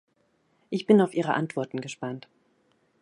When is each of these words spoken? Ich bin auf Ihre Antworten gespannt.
Ich 0.71 0.87
bin 0.87 0.99
auf 0.99 1.13
Ihre 1.13 1.35
Antworten 1.35 1.79
gespannt. 1.79 2.27